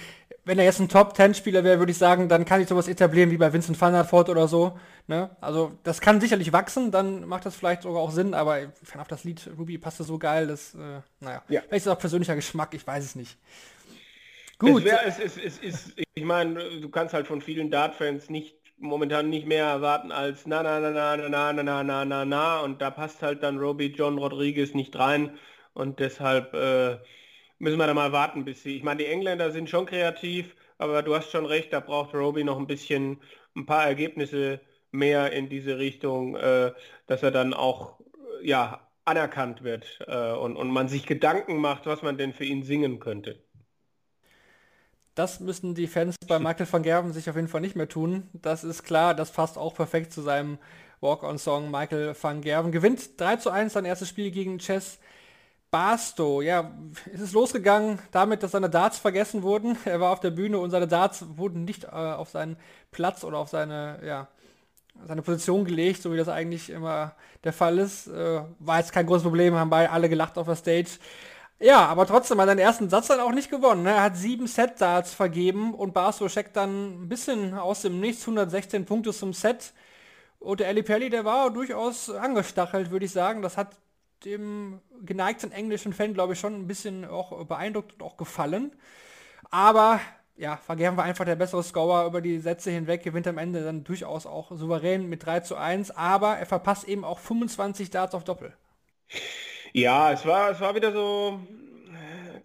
[0.45, 3.37] Wenn er jetzt ein Top-10-Spieler wäre, würde ich sagen, dann kann ich sowas etablieren wie
[3.37, 4.77] bei Vincent van der Voort oder so.
[5.07, 5.31] Ne?
[5.41, 9.01] Also das kann sicherlich wachsen, dann macht das vielleicht sogar auch Sinn, aber ich fand
[9.01, 11.61] auf das Lied Ruby passte so geil, das, äh, naja, ja.
[11.61, 13.39] vielleicht ist es auch persönlicher Geschmack, ich weiß es nicht.
[14.59, 14.79] Gut.
[14.79, 18.57] Es, wär, es, es, es ist, ich meine, du kannst halt von vielen Dart-Fans nicht
[18.79, 22.61] momentan nicht mehr erwarten als na na na na na na na na na na
[22.61, 25.39] und da passt halt dann Roby John Rodriguez nicht rein
[25.73, 26.99] und deshalb äh,
[27.59, 28.77] müssen wir da mal warten, bis sie.
[28.77, 32.45] Ich meine, die Engländer sind schon kreativ, aber du hast schon recht, da braucht Roby
[32.45, 33.21] noch ein bisschen
[33.57, 36.73] ein paar Ergebnisse mehr in diese Richtung, äh,
[37.07, 38.01] dass er dann auch
[38.43, 42.63] ja anerkannt wird äh, und, und man sich Gedanken macht, was man denn für ihn
[42.63, 43.46] singen könnte.
[45.17, 48.29] Das müssen die Fans bei Michael van Gerven sich auf jeden Fall nicht mehr tun.
[48.35, 50.59] Das ist klar, das passt auch perfekt zu seinem
[51.01, 51.71] Walk-on-Song.
[51.71, 54.99] Michael van Gerven gewinnt 3 zu 1 sein erstes Spiel gegen Chess
[55.71, 56.43] Barstow.
[56.43, 56.71] Ja,
[57.15, 59.79] es ist losgegangen damit, dass seine Darts vergessen wurden.
[59.87, 62.59] Er war auf der Bühne und seine Darts wurden nicht äh, auf seinen
[62.91, 64.29] Platz oder auf seine, ja,
[65.07, 68.07] seine Position gelegt, so wie das eigentlich immer der Fall ist.
[68.07, 70.99] Äh, war jetzt kein großes Problem, haben beide alle gelacht auf der Stage.
[71.59, 73.83] Ja, aber trotzdem hat er den ersten Satz dann auch nicht gewonnen.
[73.85, 73.91] Ne?
[73.91, 78.85] Er hat sieben Set-Darts vergeben und Barstow checkt dann ein bisschen aus dem Nichts 116
[78.85, 79.73] Punkte zum Set.
[80.39, 83.41] Und der Ali Pelli, der war durchaus angestachelt, würde ich sagen.
[83.41, 83.79] Das hat
[84.25, 88.73] dem geneigten englischen Fan, glaube ich, schon ein bisschen auch beeindruckt und auch gefallen.
[89.51, 90.01] Aber
[90.37, 93.85] ja, vergeben wir einfach der bessere Scorer über die Sätze hinweg, gewinnt am Ende dann
[93.85, 98.25] durchaus auch souverän mit 3 zu 1, aber er verpasst eben auch 25 Darts auf
[98.25, 98.53] Doppel.
[99.77, 101.39] Ja, es war, es war wieder so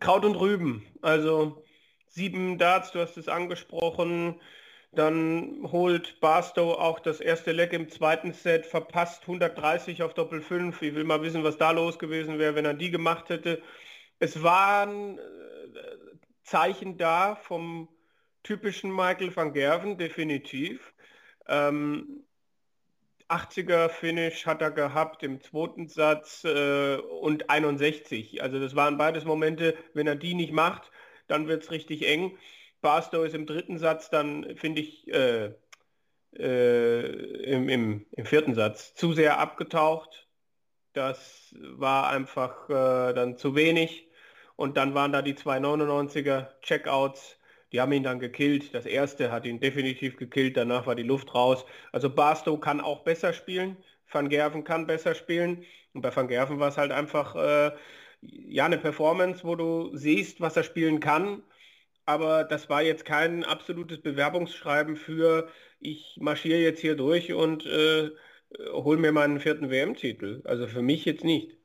[0.02, 0.86] Kraut und Rüben.
[1.02, 1.64] Also
[2.08, 4.42] sieben Darts, du hast es angesprochen.
[4.92, 10.82] Dann holt Barstow auch das erste Leck im zweiten Set, verpasst 130 auf Doppel 5.
[10.82, 13.62] Ich will mal wissen, was da los gewesen wäre, wenn er die gemacht hätte.
[14.20, 15.22] Es waren äh,
[16.44, 17.88] Zeichen da vom
[18.44, 20.94] typischen Michael van Gerven, definitiv.
[21.48, 22.21] Ähm,
[23.32, 28.42] 80er Finish hat er gehabt im zweiten Satz äh, und 61.
[28.42, 30.92] Also das waren beides Momente, wenn er die nicht macht,
[31.28, 32.38] dann wird es richtig eng.
[32.82, 35.54] Barstow ist im dritten Satz dann, finde ich, äh,
[36.38, 37.02] äh,
[37.44, 40.28] im, im, im, vierten Satz zu sehr abgetaucht.
[40.94, 44.10] Das war einfach äh, dann zu wenig.
[44.56, 47.38] Und dann waren da die 299er Checkouts,
[47.72, 48.74] die haben ihn dann gekillt.
[48.74, 51.66] Das erste hat ihn definitiv gekillt, danach war die Luft raus.
[51.92, 53.78] Also Barstow kann auch besser spielen,
[54.12, 55.66] Van Gerven kann besser spielen.
[55.94, 57.72] Und bei Van Gerven war es halt einfach äh,
[58.22, 61.44] ja eine Performance, wo du siehst, was er spielen kann.
[62.06, 68.12] Aber das war jetzt kein absolutes Bewerbungsschreiben für, ich marschiere jetzt hier durch und äh,
[68.74, 70.42] hol mir meinen vierten WM-Titel.
[70.46, 71.61] Also für mich jetzt nicht.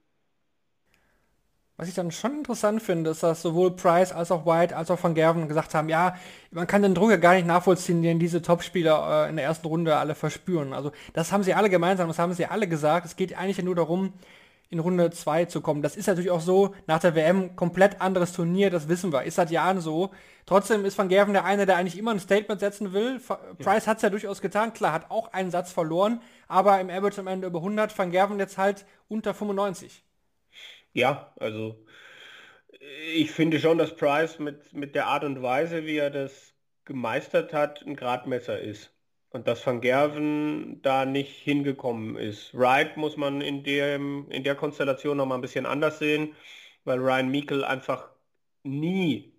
[1.78, 5.02] Was ich dann schon interessant finde, ist, dass sowohl Price als auch White als auch
[5.02, 6.16] Van Gerven gesagt haben, ja,
[6.50, 9.66] man kann den Druck ja gar nicht nachvollziehen, den diese Topspieler äh, in der ersten
[9.66, 10.72] Runde alle verspüren.
[10.72, 13.04] Also das haben sie alle gemeinsam, das haben sie alle gesagt.
[13.04, 14.14] Es geht eigentlich nur darum,
[14.70, 15.82] in Runde 2 zu kommen.
[15.82, 19.36] Das ist natürlich auch so, nach der WM komplett anderes Turnier, das wissen wir, ist
[19.36, 20.10] seit Jahren so.
[20.46, 23.20] Trotzdem ist Van Gerven der eine, der eigentlich immer ein Statement setzen will.
[23.58, 23.90] Price ja.
[23.90, 27.26] hat es ja durchaus getan, klar, hat auch einen Satz verloren, aber im Average am
[27.26, 30.05] Ende über 100, Van Gerven jetzt halt unter 95.
[30.96, 31.84] Ja, also
[33.14, 36.54] ich finde schon, dass Price mit, mit der Art und Weise, wie er das
[36.84, 38.92] gemeistert hat, ein Gradmesser ist.
[39.30, 42.54] Und dass Van Gerven da nicht hingekommen ist.
[42.54, 46.34] Wright muss man in, dem, in der Konstellation noch mal ein bisschen anders sehen,
[46.84, 48.10] weil Ryan Meikle einfach
[48.62, 49.34] nie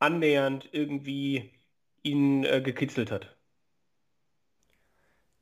[0.00, 1.52] annähernd irgendwie
[2.02, 3.33] ihn äh, gekitzelt hat.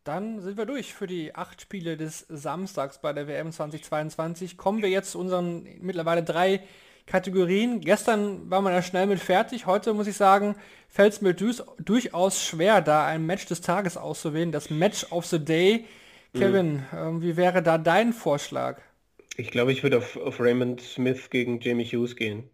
[0.04, 4.56] Dann sind wir durch für die acht Spiele des Samstags bei der WM 2022.
[4.56, 6.60] Kommen wir jetzt zu unseren mittlerweile drei
[7.06, 7.80] Kategorien.
[7.80, 9.66] Gestern war man ja schnell mit fertig.
[9.66, 10.56] Heute muss ich sagen,
[10.88, 14.50] fällt es mir durchaus schwer, da ein Match des Tages auszuwählen.
[14.50, 15.84] Das Match of the Day.
[16.34, 17.18] Kevin, mhm.
[17.20, 18.80] äh, wie wäre da dein Vorschlag?
[19.36, 22.50] Ich glaube, ich würde auf, auf Raymond Smith gegen Jamie Hughes gehen.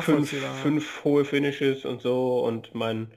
[0.00, 0.30] Fünf,
[0.62, 3.10] fünf hohe Finishes und so und mein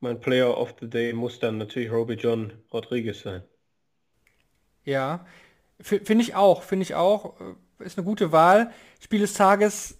[0.00, 3.42] mein Player of the Day muss dann natürlich Robbie John Rodriguez sein.
[4.84, 5.26] Ja,
[5.80, 7.40] finde ich auch, finde ich auch.
[7.40, 8.72] Äh, ist eine gute Wahl.
[9.00, 9.98] Spiel des Tages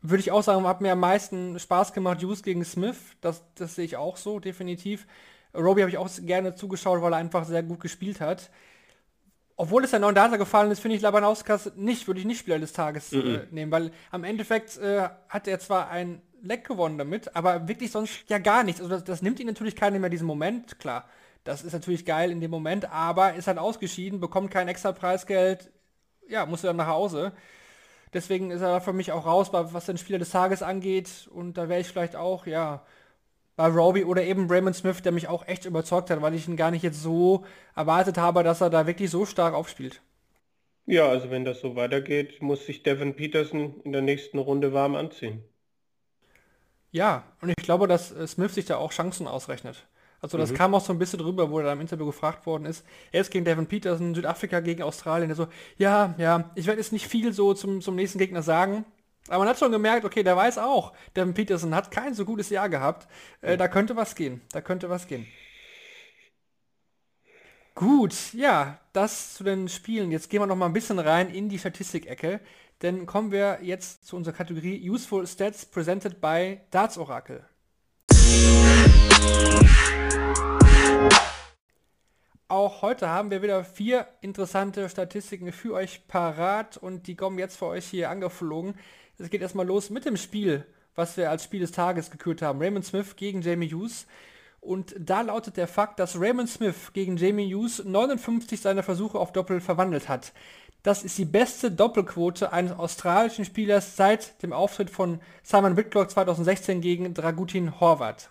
[0.00, 2.98] würde ich auch sagen, hat mir am meisten Spaß gemacht, Hughes gegen Smith.
[3.20, 5.06] Das, das sehe ich auch so, definitiv.
[5.54, 8.50] Robbie habe ich auch gerne zugeschaut, weil er einfach sehr gut gespielt hat.
[9.56, 12.60] Obwohl es ja noch Data gefallen ist, finde ich Labanauskas nicht, würde ich nicht Spieler
[12.60, 13.34] des Tages mm -mm.
[13.34, 17.90] Äh, nehmen, weil am Endeffekt äh, hat er zwar ein Leck gewonnen damit, aber wirklich
[17.90, 18.80] sonst ja gar nichts.
[18.80, 21.08] Also das, das nimmt ihn natürlich keiner mehr diesen Moment, klar.
[21.44, 25.70] Das ist natürlich geil in dem Moment, aber ist halt ausgeschieden, bekommt kein extra Preisgeld,
[26.28, 27.32] ja, muss dann nach Hause.
[28.12, 31.28] Deswegen ist er für mich auch raus, was den Spieler des Tages angeht.
[31.32, 32.84] Und da wäre ich vielleicht auch, ja,
[33.56, 36.56] bei Roby oder eben Raymond Smith, der mich auch echt überzeugt hat, weil ich ihn
[36.56, 37.44] gar nicht jetzt so
[37.76, 40.00] erwartet habe, dass er da wirklich so stark aufspielt.
[40.86, 44.96] Ja, also wenn das so weitergeht, muss sich Devin Peterson in der nächsten Runde warm
[44.96, 45.44] anziehen.
[46.98, 49.86] Ja, und ich glaube, dass äh, Smith sich da auch Chancen ausrechnet.
[50.20, 50.56] Also das mhm.
[50.56, 52.84] kam auch so ein bisschen drüber, wo er da im Interview gefragt worden ist.
[53.12, 55.28] Er ist gegen Devin Peterson, Südafrika gegen Australien.
[55.28, 58.84] Der so, ja, ja, ich werde jetzt nicht viel so zum, zum nächsten Gegner sagen.
[59.28, 62.50] Aber man hat schon gemerkt, okay, der weiß auch, Devin Peterson hat kein so gutes
[62.50, 63.06] Jahr gehabt.
[63.42, 64.40] Äh, da könnte was gehen.
[64.50, 65.24] Da könnte was gehen.
[67.76, 70.10] Gut, ja, das zu den Spielen.
[70.10, 72.40] Jetzt gehen wir noch mal ein bisschen rein in die Statistikecke.
[72.82, 77.44] Denn kommen wir jetzt zu unserer Kategorie Useful Stats presented by Darts Oracle.
[82.46, 87.56] Auch heute haben wir wieder vier interessante Statistiken für euch parat und die kommen jetzt
[87.56, 88.74] für euch hier angeflogen.
[89.18, 90.64] Es geht erstmal los mit dem Spiel,
[90.94, 92.60] was wir als Spiel des Tages gekürt haben.
[92.60, 94.06] Raymond Smith gegen Jamie Hughes.
[94.60, 99.32] Und da lautet der Fakt, dass Raymond Smith gegen Jamie Hughes 59 seiner Versuche auf
[99.32, 100.32] Doppel verwandelt hat.
[100.82, 106.80] Das ist die beste Doppelquote eines australischen Spielers seit dem Auftritt von Simon Whitlock 2016
[106.80, 108.30] gegen Dragutin Horvath.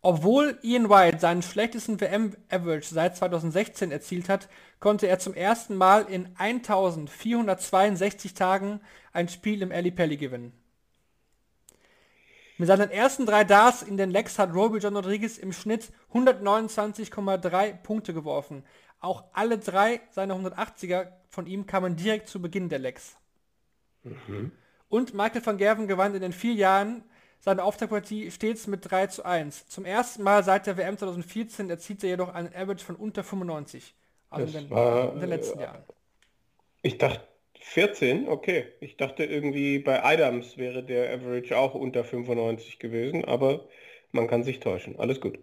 [0.00, 6.02] Obwohl Ian White seinen schlechtesten WM-Average seit 2016 erzielt hat, konnte er zum ersten Mal
[6.02, 8.80] in 1462 Tagen
[9.12, 10.52] ein Spiel im Ali Pelli gewinnen.
[12.58, 17.74] Mit seinen ersten drei Darts in den Legs hat Roby John Rodriguez im Schnitt 129,3
[17.82, 18.64] Punkte geworfen.
[19.06, 23.16] Auch alle drei seiner 180er von ihm kamen direkt zu Beginn der Legs.
[24.02, 24.50] Mhm.
[24.88, 27.04] Und Michael van Gerven gewann in den vier Jahren
[27.38, 29.68] seine Auftaktpartie stets mit 3 zu 1.
[29.68, 33.94] Zum ersten Mal seit der WM 2014 erzielt er jedoch einen Average von unter 95.
[34.28, 35.84] Also in den, war, in den, letzten äh, Jahren.
[36.82, 37.20] Ich dachte
[37.60, 38.66] 14, okay.
[38.80, 43.68] Ich dachte irgendwie bei Adams wäre der Average auch unter 95 gewesen, aber
[44.10, 44.98] man kann sich täuschen.
[44.98, 45.38] Alles gut.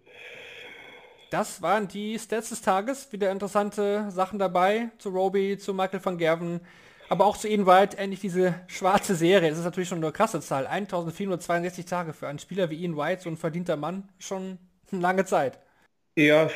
[1.34, 3.12] Das waren die Stats des Tages.
[3.12, 6.60] Wieder interessante Sachen dabei zu Roby, zu Michael van Gerven.
[7.08, 9.50] Aber auch zu Ian White endlich diese schwarze Serie.
[9.50, 10.68] Das ist natürlich schon eine krasse Zahl.
[10.68, 14.58] 1462 Tage für einen Spieler wie Ian White, so ein verdienter Mann, schon
[14.92, 15.58] eine lange Zeit.
[16.14, 16.48] Ja,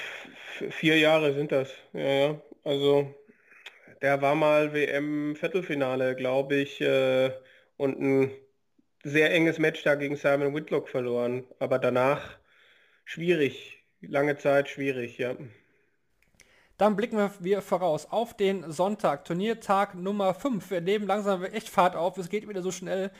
[0.71, 1.71] vier Jahre sind das.
[1.93, 2.43] Ja, ja.
[2.63, 3.13] Also
[4.01, 7.33] der war mal WM-Viertelfinale, glaube ich, äh,
[7.79, 8.31] und ein
[9.03, 11.49] sehr enges Match da gegen Simon Whitlock verloren.
[11.59, 12.39] Aber danach
[13.05, 15.35] schwierig, lange Zeit schwierig, ja.
[16.77, 20.71] Dann blicken wir voraus auf den Sonntag, Turniertag Nummer 5.
[20.71, 23.11] Wir nehmen langsam echt Fahrt auf, es geht wieder so schnell.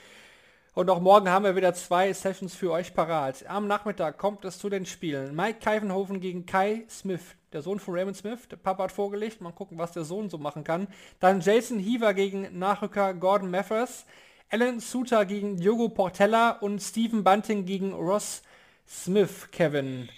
[0.75, 3.45] Und auch morgen haben wir wieder zwei Sessions für euch parat.
[3.49, 5.35] Am Nachmittag kommt es zu den Spielen.
[5.35, 8.47] Mike Keivenhofen gegen Kai Smith, der Sohn von Raymond Smith.
[8.49, 10.87] Der Papa hat vorgelegt, mal gucken, was der Sohn so machen kann.
[11.19, 14.07] Dann Jason Heaver gegen Nachrücker Gordon Mathers.
[14.51, 18.43] Alan Suter gegen Diogo Portella und Stephen Bunting gegen Ross
[18.87, 20.09] Smith, Kevin.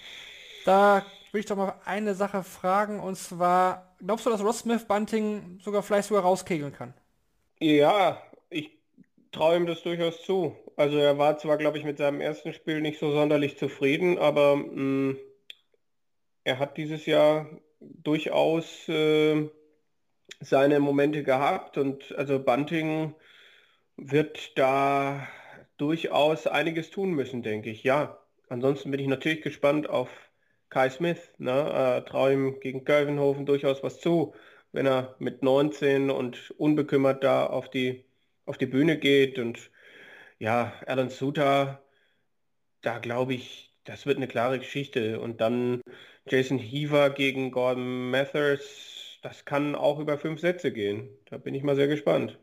[0.65, 4.85] Da will ich doch mal eine Sache fragen und zwar, glaubst du, dass Ross Smith
[4.85, 6.93] Bunting sogar vielleicht sogar rauskegeln kann?
[7.59, 8.71] Ja, ich
[9.31, 10.55] traue ihm das durchaus zu.
[10.75, 14.55] Also er war zwar, glaube ich, mit seinem ersten Spiel nicht so sonderlich zufrieden, aber
[14.55, 15.17] mh, mm,
[16.43, 17.47] er hat dieses Jahr
[17.79, 19.49] durchaus äh,
[20.39, 23.15] seine Momente gehabt und also Bunting
[23.97, 25.27] wird da
[25.77, 27.83] durchaus einiges tun müssen, denke ich.
[27.83, 28.19] Ja,
[28.49, 30.09] ansonsten bin ich natürlich gespannt auf
[30.71, 34.33] Kai Smith, ne, äh, traue ihm gegen Kölvenhofen durchaus was zu,
[34.71, 38.05] wenn er mit 19 und unbekümmert da auf die,
[38.45, 39.37] auf die Bühne geht.
[39.37, 39.71] Und
[40.39, 41.83] ja, Alan Suter,
[42.81, 45.19] da glaube ich, das wird eine klare Geschichte.
[45.19, 45.81] Und dann
[46.27, 51.09] Jason Heaver gegen Gordon Mathers, das kann auch über fünf Sätze gehen.
[51.29, 52.39] Da bin ich mal sehr gespannt.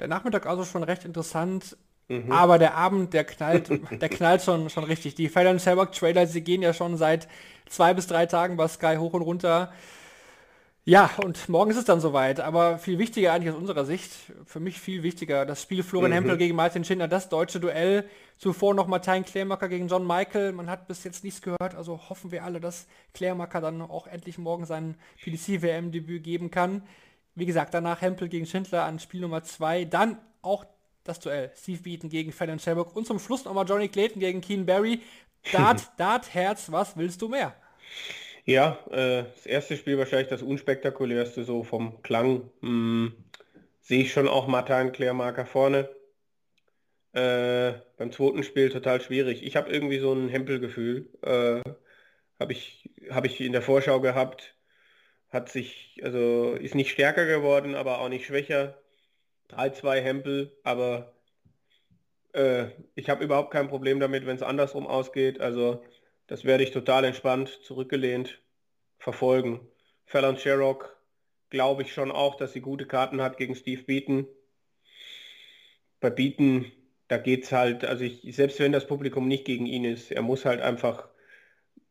[0.00, 1.76] Der Nachmittag also schon recht interessant.
[2.08, 2.30] Mhm.
[2.30, 3.68] Aber der Abend, der knallt,
[4.00, 5.14] der knallt schon, schon richtig.
[5.14, 7.28] Die Fallon Sherrock Trailer, sie gehen ja schon seit
[7.66, 9.72] zwei bis drei Tagen bei Sky hoch und runter.
[10.86, 12.40] Ja, und morgen ist es dann soweit.
[12.40, 14.12] Aber viel wichtiger eigentlich aus unserer Sicht,
[14.44, 16.16] für mich viel wichtiger, das Spiel Florian mhm.
[16.16, 18.04] Hempel gegen Martin Schindler, das deutsche Duell.
[18.36, 20.52] Zuvor noch Martin Klärmacker gegen John Michael.
[20.52, 24.36] Man hat bis jetzt nichts gehört, also hoffen wir alle, dass Klärmacker dann auch endlich
[24.36, 26.82] morgen sein PDC-WM-Debüt geben kann.
[27.34, 29.86] Wie gesagt, danach Hempel gegen Schindler an Spiel Nummer 2.
[29.86, 30.66] Dann auch
[31.04, 31.52] das Duell.
[31.56, 35.00] Steve Beaton gegen Fallon Sherbrooke und zum Schluss nochmal Johnny Clayton gegen Keen Barry.
[35.52, 37.54] Dart, Dart, Herz, was willst du mehr?
[38.46, 42.50] Ja, äh, das erste Spiel wahrscheinlich das unspektakulärste, so vom Klang.
[42.60, 43.14] Hm,
[43.80, 45.90] Sehe ich schon auch Martin Klärmarker vorne.
[47.12, 49.42] Äh, beim zweiten Spiel total schwierig.
[49.44, 51.10] Ich habe irgendwie so ein Hempelgefühl.
[51.22, 51.62] Äh,
[52.40, 54.56] habe ich, hab ich in der Vorschau gehabt.
[55.30, 58.82] Hat sich, also ist nicht stärker geworden, aber auch nicht schwächer.
[59.48, 61.14] 3-2 Hempel, aber
[62.32, 65.40] äh, ich habe überhaupt kein Problem damit, wenn es andersrum ausgeht.
[65.40, 65.82] Also
[66.26, 68.40] das werde ich total entspannt, zurückgelehnt
[68.98, 69.60] verfolgen.
[70.06, 70.96] Fallon Sherrock
[71.50, 74.26] glaube ich schon auch, dass sie gute Karten hat gegen Steve Beaton.
[76.00, 76.70] Bei Beaton,
[77.08, 80.22] da geht es halt, also ich, selbst wenn das Publikum nicht gegen ihn ist, er
[80.22, 81.08] muss halt einfach,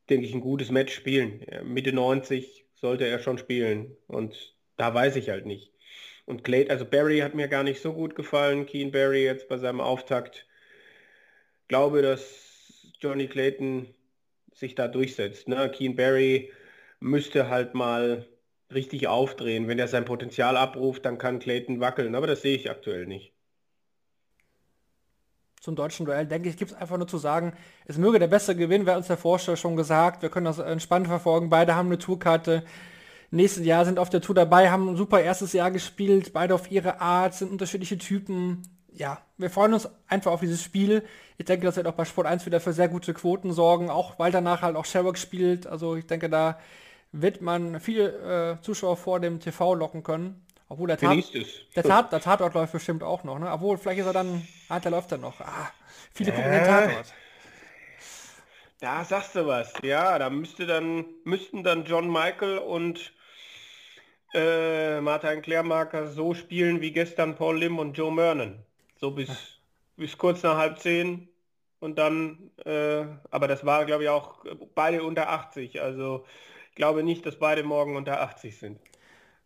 [0.10, 1.46] denke ich, ein gutes Match spielen.
[1.64, 5.73] Mitte 90 sollte er schon spielen und da weiß ich halt nicht.
[6.26, 9.58] Und Clay, also Barry hat mir gar nicht so gut gefallen, Keen Barry jetzt bei
[9.58, 10.48] seinem Auftakt.
[11.68, 13.94] Glaube, dass Johnny Clayton
[14.54, 15.48] sich da durchsetzt.
[15.48, 15.70] Ne?
[15.70, 16.52] Keen Barry
[17.00, 18.26] müsste halt mal
[18.74, 19.68] richtig aufdrehen.
[19.68, 22.16] Wenn er sein Potenzial abruft, dann kann Clayton wackeln.
[22.16, 23.34] Aber das sehe ich aktuell nicht.
[25.60, 27.54] Zum deutschen Duell, denke ich, gibt es einfach nur zu sagen,
[27.86, 30.22] es möge der beste gewinnen, wer uns der Vorsteller schon gesagt.
[30.22, 31.50] Wir können das entspannt verfolgen.
[31.50, 32.64] Beide haben eine Tourkarte
[33.34, 36.72] nächstes Jahr sind auf der Tour dabei, haben ein super erstes Jahr gespielt, beide auf
[36.72, 38.62] ihre Art, sind unterschiedliche Typen.
[38.92, 41.04] Ja, wir freuen uns einfach auf dieses Spiel.
[41.38, 44.20] Ich denke, das wird auch bei Sport 1 wieder für sehr gute Quoten sorgen, auch
[44.20, 45.66] weil danach halt auch Sherrock spielt.
[45.66, 46.60] Also ich denke, da
[47.12, 50.46] wird man viele äh, Zuschauer vor dem TV locken können.
[50.70, 51.18] Obwohl der, Tat,
[51.76, 53.52] der, Tat, der Tatort läuft bestimmt auch noch, ne?
[53.52, 55.40] Obwohl, vielleicht ist er dann, ah, der läuft dann noch.
[55.40, 55.70] Ah,
[56.14, 57.14] viele gucken den Tatort.
[58.80, 59.72] Da sagst du was.
[59.84, 63.14] Ja, da müsste dann, müssten dann John Michael und
[64.34, 68.60] äh, Martin Klärmarker so spielen wie gestern Paul Lim und Joe Mernon.
[69.00, 69.60] So bis,
[69.96, 71.28] bis kurz nach halb zehn
[71.80, 75.82] und dann, äh, aber das war glaube ich auch beide unter 80.
[75.82, 76.26] Also
[76.70, 78.80] ich glaube nicht, dass beide morgen unter 80 sind.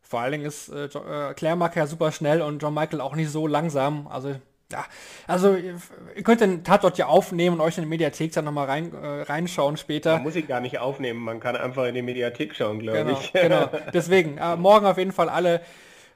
[0.02, 3.46] Vor allen Dingen ist äh, äh Klärmarker super schnell und John Michael auch nicht so
[3.46, 4.08] langsam.
[4.08, 4.36] Also
[4.72, 4.86] ja,
[5.28, 8.94] also ihr könnt den Tatort ja aufnehmen und euch in die Mediathek dann nochmal rein,
[8.94, 10.16] äh, reinschauen später.
[10.16, 13.20] Man muss ihn gar nicht aufnehmen, man kann einfach in die Mediathek schauen, glaube genau,
[13.20, 13.34] ich.
[13.34, 15.62] Genau, deswegen, äh, morgen auf jeden Fall alle,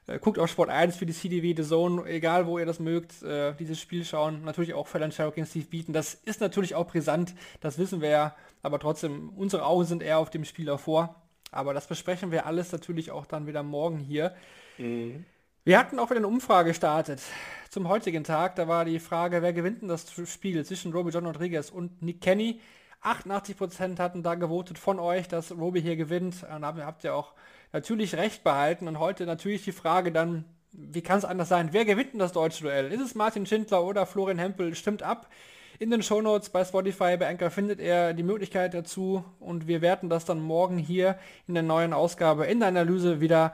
[0.08, 3.24] äh, guckt auf Sport 1 für die CDW, The Zone, egal wo ihr das mögt,
[3.24, 4.44] äh, dieses Spiel schauen.
[4.44, 8.10] Natürlich auch Fallon Sherrock gegen Steve bieten, das ist natürlich auch brisant, das wissen wir
[8.10, 11.16] ja, aber trotzdem, unsere Augen sind eher auf dem Spiel davor.
[11.54, 14.34] Aber das besprechen wir alles natürlich auch dann wieder morgen hier.
[14.78, 15.26] Mhm.
[15.64, 17.22] Wir hatten auch wieder eine Umfrage gestartet
[17.70, 18.56] zum heutigen Tag.
[18.56, 22.20] Da war die Frage, wer gewinnt denn das Spiel zwischen Roby John Rodriguez und Nick
[22.20, 22.60] Kenny?
[23.04, 26.38] 88% hatten da gewotet von euch, dass Roby hier gewinnt.
[26.44, 27.34] Und habt ihr auch
[27.74, 28.88] natürlich recht behalten.
[28.88, 31.70] Und heute natürlich die Frage dann, wie kann es anders sein?
[31.74, 32.92] Wer gewinnt denn das deutsche Duell?
[32.92, 34.74] Ist es Martin Schindler oder Florian Hempel?
[34.74, 35.30] Stimmt ab.
[35.78, 40.10] In den Shownotes bei Spotify, bei Anchor findet ihr die Möglichkeit dazu und wir werten
[40.10, 43.54] das dann morgen hier in der neuen Ausgabe in der Analyse wieder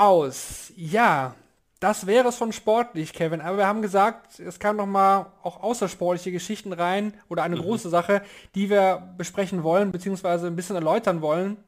[0.00, 0.72] aus.
[0.76, 1.34] Ja,
[1.78, 3.40] das wäre es von sportlich, Kevin.
[3.40, 7.60] Aber wir haben gesagt, es kamen noch mal auch außersportliche Geschichten rein oder eine mhm.
[7.60, 8.22] große Sache,
[8.54, 11.58] die wir besprechen wollen, beziehungsweise ein bisschen erläutern wollen.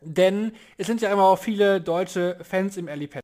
[0.00, 3.22] Denn es sind ja immer auch viele deutsche Fans im Ellipad.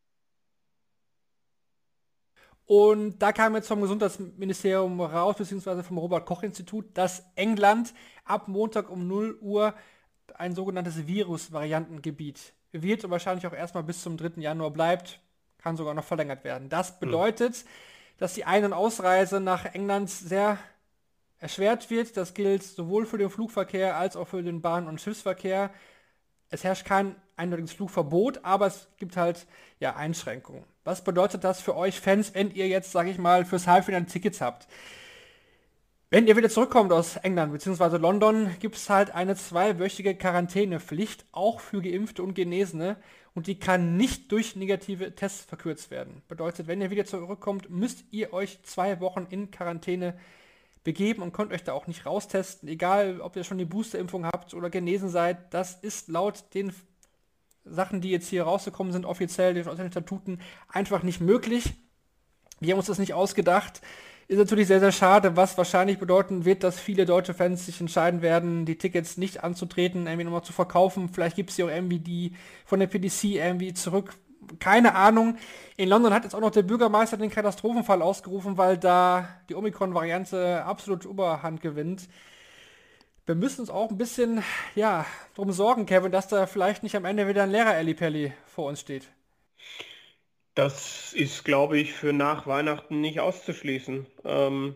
[2.67, 7.95] Und da kam jetzt vom Gesundheitsministerium raus, beziehungsweise vom Robert-Koch-Institut, dass England
[8.25, 9.73] ab Montag um 0 Uhr
[10.35, 14.41] ein sogenanntes Virusvariantengebiet wird und wahrscheinlich auch erstmal bis zum 3.
[14.41, 15.21] Januar bleibt,
[15.59, 16.69] kann sogar noch verlängert werden.
[16.69, 16.97] Das hm.
[17.01, 17.69] bedeutet, mhm.
[18.19, 20.59] dass die Ein- und Ausreise nach England sehr
[21.39, 22.17] erschwert wird.
[22.17, 25.71] Das gilt sowohl für den Flugverkehr als auch für den Bahn- und Schiffsverkehr.
[26.51, 29.47] Es herrscht kein eindeutiges Flugverbot, aber es gibt halt
[29.81, 30.65] ja Einschränkungen.
[30.85, 34.41] Was bedeutet das für euch Fans, wenn ihr jetzt, sage ich mal, fürs Halbfinale Tickets
[34.41, 34.69] habt?
[36.09, 37.97] Wenn ihr wieder zurückkommt aus England bzw.
[37.97, 42.97] London, gibt es halt eine zweiwöchige Quarantänepflicht, auch für Geimpfte und Genesene.
[43.35, 46.23] Und die kann nicht durch negative Tests verkürzt werden.
[46.29, 50.17] Bedeutet, wenn ihr wieder zurückkommt, müsst ihr euch zwei Wochen in Quarantäne
[50.85, 52.69] begeben und könnt euch da auch nicht raustesten.
[52.69, 55.53] Egal, ob ihr schon die Boosterimpfung habt oder genesen seid.
[55.53, 56.73] Das ist laut den
[57.65, 61.75] Sachen, die jetzt hier rausgekommen sind, offiziell, den Statuten, einfach nicht möglich.
[62.61, 63.83] Wir haben uns das nicht ausgedacht.
[64.29, 68.23] Ist natürlich sehr, sehr schade, was wahrscheinlich bedeuten wird, dass viele deutsche Fans sich entscheiden
[68.23, 71.09] werden, die Tickets nicht anzutreten, irgendwie nochmal zu verkaufen.
[71.09, 72.33] Vielleicht gibt es ja auch irgendwie die
[72.65, 74.15] von der PDC irgendwie zurück.
[74.59, 75.37] Keine Ahnung.
[75.77, 80.65] In London hat jetzt auch noch der Bürgermeister den Katastrophenfall ausgerufen, weil da die Omikron-Variante
[80.65, 82.09] absolut Überhand gewinnt.
[83.27, 84.43] Wir müssen uns auch ein bisschen,
[84.75, 88.81] ja, drum sorgen, Kevin, dass da vielleicht nicht am Ende wieder ein Lehrer-Ellipelli vor uns
[88.81, 89.09] steht.
[90.57, 94.07] Das ist, glaube ich, für nach Weihnachten nicht auszuschließen.
[94.25, 94.75] Ähm,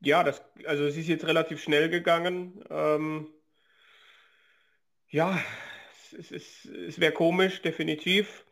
[0.00, 2.62] ja, das, also es ist jetzt relativ schnell gegangen.
[2.68, 3.28] Ähm,
[5.08, 5.42] ja,
[6.12, 8.44] es, es, es wäre komisch, definitiv.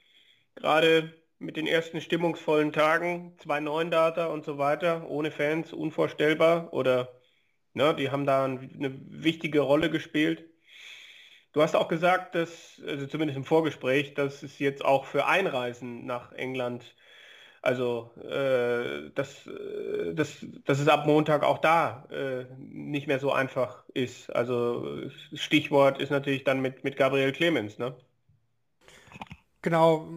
[0.55, 6.73] Gerade mit den ersten stimmungsvollen Tagen, zwei neuen Data und so weiter, ohne Fans, unvorstellbar.
[6.73, 7.21] Oder
[7.75, 10.50] ne, die haben da eine wichtige Rolle gespielt.
[11.53, 16.07] Du hast auch gesagt, dass, also zumindest im Vorgespräch, dass es jetzt auch für Einreisen
[16.07, 16.95] nach England,
[17.61, 23.33] also äh, dass, äh, dass, dass es ab Montag auch da äh, nicht mehr so
[23.33, 24.31] einfach ist.
[24.35, 27.97] Also Stichwort ist natürlich dann mit, mit Gabriel Clemens, ne?
[29.63, 30.09] Genau.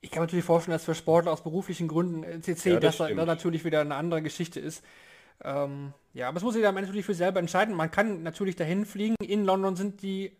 [0.00, 3.08] Ich kann mir natürlich vorstellen, dass für Sportler aus beruflichen Gründen CC, ja, das dass
[3.08, 4.84] da natürlich wieder eine andere Geschichte ist.
[5.42, 7.74] Ähm, ja, aber es muss jeder natürlich für selber entscheiden.
[7.74, 9.16] Man kann natürlich dahin fliegen.
[9.20, 10.32] In London sind die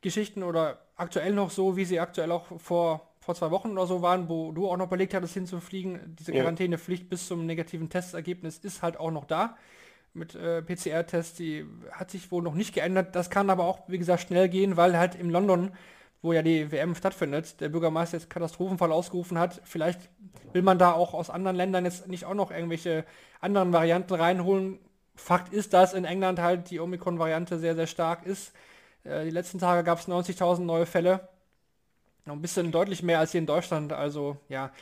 [0.00, 4.02] Geschichten oder aktuell noch so, wie sie aktuell auch vor, vor zwei Wochen oder so
[4.02, 6.16] waren, wo du auch noch überlegt hattest hinzufliegen.
[6.18, 9.56] Diese Quarantänepflicht bis zum negativen Testergebnis ist halt auch noch da.
[10.14, 13.14] Mit äh, PCR-Tests, die hat sich wohl noch nicht geändert.
[13.14, 15.72] Das kann aber auch, wie gesagt, schnell gehen, weil halt in London,
[16.22, 19.60] wo ja die WM stattfindet, der Bürgermeister jetzt Katastrophenfall ausgerufen hat.
[19.64, 20.08] Vielleicht
[20.54, 23.04] will man da auch aus anderen Ländern jetzt nicht auch noch irgendwelche
[23.40, 24.78] anderen Varianten reinholen.
[25.14, 28.52] Fakt ist, dass in England halt die Omikron-Variante sehr, sehr stark ist.
[29.06, 31.28] Äh, die letzten Tage gab es 90.000 neue Fälle.
[32.24, 33.92] Noch ein bisschen deutlich mehr als hier in Deutschland.
[33.92, 34.72] Also ja,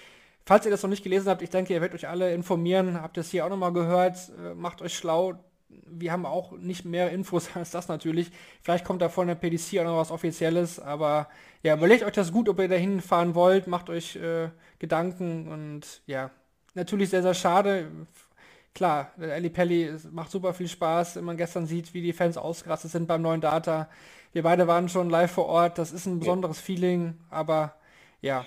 [0.47, 3.01] falls ihr das noch nicht gelesen habt, ich denke, ihr werdet euch alle informieren.
[3.01, 4.17] Habt ihr es hier auch nochmal gehört.
[4.43, 5.35] Äh, macht euch schlau.
[5.69, 8.31] Wir haben auch nicht mehr Infos als das natürlich.
[8.63, 10.81] Vielleicht kommt da von der PDC auch noch was Offizielles.
[10.81, 11.29] Aber
[11.63, 13.67] ja, überlegt euch das gut, ob ihr da hinfahren wollt.
[13.67, 14.49] Macht euch äh,
[14.79, 15.49] Gedanken.
[15.49, 16.31] Und ja,
[16.75, 17.91] natürlich sehr, sehr schade
[18.75, 22.91] klar, Ali Pelli macht super viel Spaß, wenn man gestern sieht, wie die Fans ausgerastet
[22.91, 23.89] sind beim neuen Data.
[24.33, 26.65] Wir beide waren schon live vor Ort, das ist ein besonderes ja.
[26.65, 27.77] Feeling, aber
[28.21, 28.47] ja,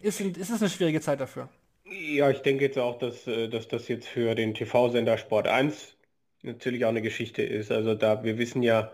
[0.00, 1.48] ist, ist es eine schwierige Zeit dafür.
[1.84, 5.96] Ja, ich denke jetzt auch, dass, äh, dass das jetzt für den TV-Sender Sport 1
[6.42, 7.70] natürlich auch eine Geschichte ist.
[7.70, 8.92] Also da, wir wissen ja,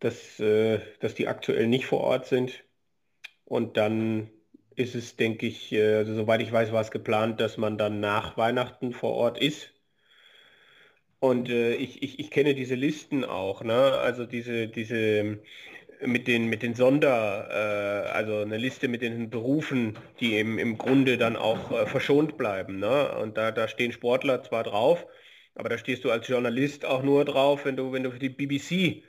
[0.00, 2.64] dass, äh, dass die aktuell nicht vor Ort sind.
[3.44, 4.30] Und dann
[4.76, 8.00] ist es, denke ich, äh, also soweit ich weiß, war es geplant, dass man dann
[8.00, 9.72] nach Weihnachten vor Ort ist.
[11.20, 13.74] Und äh, ich, ich, ich kenne diese Listen auch, ne?
[13.74, 15.40] Also diese, diese
[16.06, 20.78] mit den, mit den Sonder, äh, also eine Liste mit den Berufen, die im, im
[20.78, 22.78] Grunde dann auch äh, verschont bleiben.
[22.78, 23.16] Ne?
[23.18, 25.06] Und da, da stehen Sportler zwar drauf,
[25.54, 28.30] aber da stehst du als Journalist auch nur drauf, wenn du, wenn du für die
[28.30, 29.04] BBC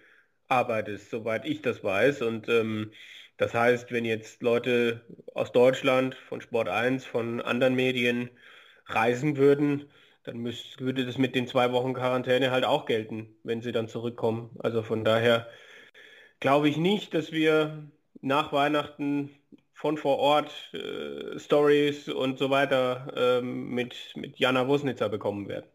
[0.48, 2.22] arbeitest, soweit ich das weiß.
[2.24, 2.92] Und ähm,
[3.38, 5.02] das heißt, wenn jetzt Leute
[5.34, 8.30] aus Deutschland, von Sport 1, von anderen Medien
[8.88, 9.90] reisen würden,
[10.32, 13.90] dann müsst, würde das mit den zwei Wochen Quarantäne halt auch gelten, wenn sie dann
[13.90, 14.52] zurückkommen.
[14.60, 15.48] Also von daher
[16.40, 17.84] glaube ich nicht, dass wir
[18.22, 19.30] nach Weihnachten
[19.74, 25.66] von vor Ort äh, Stories und so weiter ähm, mit, mit Jana Wusnitzer bekommen werden.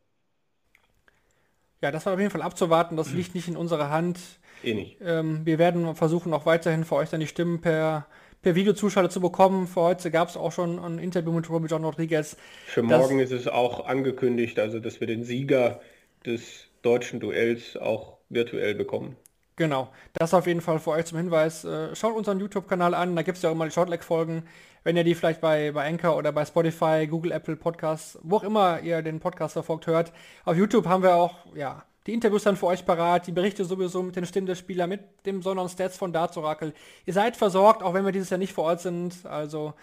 [1.82, 2.96] Ja, das war auf jeden Fall abzuwarten.
[2.96, 4.18] Das liegt nicht in unserer Hand.
[4.64, 4.96] Eh nicht.
[5.02, 8.06] Ähm, wir werden versuchen auch weiterhin für euch dann die Stimmen per,
[8.46, 9.66] per Videozuschauer zu bekommen.
[9.66, 12.36] Für heute gab es auch schon ein Interview mit Robert John Rodriguez.
[12.66, 15.80] Für morgen ist es auch angekündigt, also dass wir den Sieger
[16.24, 19.16] des deutschen Duells auch virtuell bekommen.
[19.56, 21.64] Genau, das auf jeden Fall für euch zum Hinweis.
[21.64, 24.44] Äh, schaut unseren YouTube-Kanal an, da gibt es ja auch immer die Shortleg-Folgen.
[24.84, 28.44] Wenn ihr die vielleicht bei, bei Anchor oder bei Spotify, Google, Apple Podcasts, wo auch
[28.44, 30.12] immer ihr den Podcast verfolgt hört.
[30.44, 34.02] Auf YouTube haben wir auch, ja, die Interviews dann für euch parat, die Berichte sowieso
[34.02, 36.72] mit den Stimmen der Spieler, mit dem besonderen Stats von Darts Oracle.
[37.04, 39.26] Ihr seid versorgt, auch wenn wir dieses Jahr nicht vor Ort sind.
[39.26, 39.74] Also,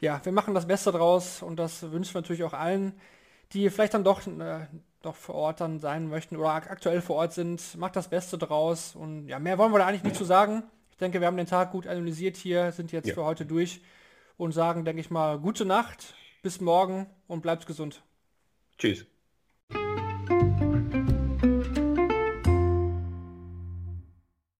[0.00, 2.92] ja, wir machen das Beste draus und das wünschen wir natürlich auch allen,
[3.52, 4.66] die vielleicht dann doch äh,
[5.02, 8.94] doch vor Ort dann sein möchten oder aktuell vor Ort sind, macht das Beste draus.
[8.94, 10.62] Und ja, mehr wollen wir da eigentlich nicht zu sagen.
[10.90, 13.14] Ich denke, wir haben den Tag gut analysiert hier, sind jetzt ja.
[13.14, 13.80] für heute durch
[14.36, 18.02] und sagen, denke ich mal, gute Nacht, bis morgen und bleibt gesund.
[18.78, 19.11] Tschüss.